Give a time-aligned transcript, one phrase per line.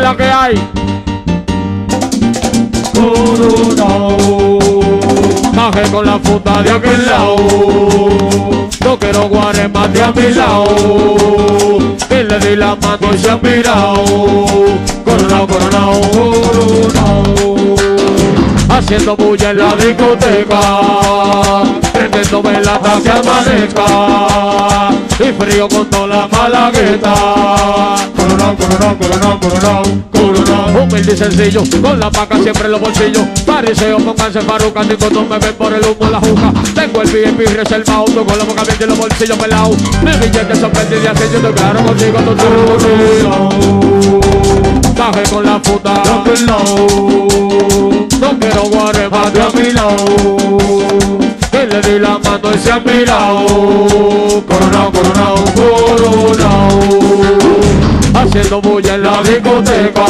[0.00, 0.54] La que hay.
[2.94, 4.58] Coronao.
[5.54, 7.36] Baje con la funda de aquel lado.
[8.84, 10.64] No quiero guaremate a mi lado.
[12.08, 14.04] Que le di la mano y se ha mirado.
[15.04, 17.76] Coronao, coronao, coronao.
[18.70, 20.60] Haciendo bulla en la discoteca.
[21.92, 23.86] Prendiendo vela hasta que amanezca.
[25.20, 28.11] Y frío con toda la malagueta.
[28.56, 30.82] Coronao, coronao, coronao, coronao, coronao.
[30.82, 33.22] Humilde y sencillo, con la paca siempre en los bolsillos.
[33.46, 36.52] Fariseo, pónganse farucas, ni cuando me ven por el humo la juca.
[36.74, 39.76] Tengo el VIP reservado, tú con la boca abierta y los bolsillos pelados.
[40.02, 42.50] Mis billetes son perdidos y así yo estoy claro contigo, tú tú,
[44.96, 46.46] Baje con la puta, De
[48.20, 49.96] no quiero guaremate a mi lado.
[51.50, 53.46] Que le di la mano y se ha mirado.
[54.46, 56.71] Coronao, coronao, coronao.
[58.32, 60.06] Haciendo bulla en la discoteca,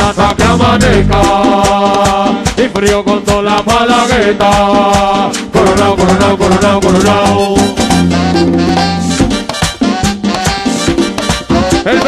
[0.00, 1.22] hasta que amanezca,
[2.56, 5.30] y frío con toda la malagueta.
[5.52, 7.54] Coronao, coronao, coronao, coronao.
[11.84, 12.00] El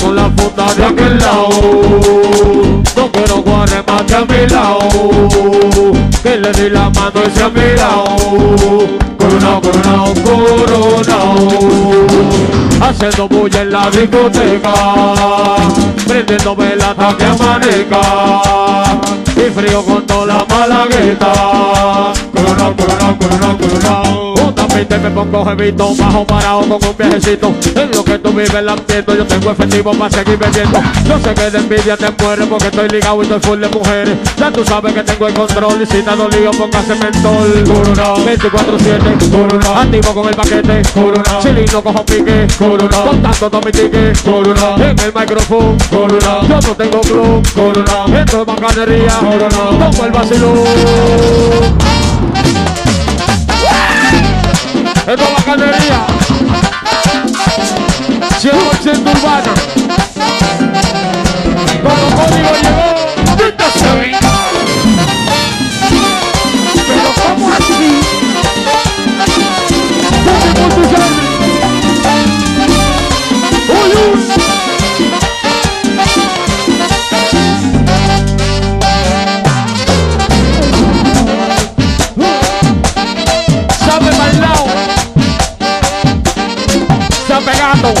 [0.00, 1.48] Con la funda de aquel lado.
[2.96, 4.88] No quiero guaremate a mi lado.
[6.22, 8.16] Que le di la mano y se ha mirado.
[9.18, 11.48] Coronao, coronao, coronao.
[12.80, 14.74] Haciendo bulla en la discoteca.
[16.06, 18.00] Prendiendo velas hasta que amanezca.
[19.36, 21.32] Y frío con toda la malagueta.
[22.32, 24.29] Coronao, coronao, coronao, coronao.
[24.80, 27.52] Justamente me pongo jevito, bajo parado con un viajecito.
[27.74, 30.80] En lo que tú vives la entiendo, yo tengo efectivo para seguir vendiendo.
[31.06, 34.16] Yo sé que de envidia te mueres porque estoy ligado y estoy full de mujeres.
[34.38, 37.64] Ya tú sabes que tengo el control y si te dolido, póngase mentol.
[37.66, 38.16] Coronao.
[38.24, 39.76] 24-7, Coronao.
[39.76, 40.82] activo con el paquete.
[40.94, 41.42] Coronao.
[41.42, 42.46] Chilino cojo pique.
[42.58, 43.06] Coronao.
[43.06, 44.22] Contacto todo mi ticket.
[44.22, 44.76] Coronao.
[44.78, 45.76] En el micrófono.
[45.90, 46.48] Coronao.
[46.48, 47.48] Yo no tengo club.
[47.54, 48.08] Coronao.
[48.16, 49.18] Esto es bacanería.
[49.18, 49.90] Coronao.
[49.90, 51.89] Como el vacilón.
[59.30, 59.54] 100% urbana.
[61.82, 62.88] Con los códigos llegó.
[66.88, 67.90] Pero ¿cómo así?
[70.24, 70.80] Por tu.
[73.72, 74.20] Uy, uy.
[87.42, 87.94] Pegando.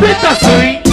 [0.00, 0.87] Tita soy.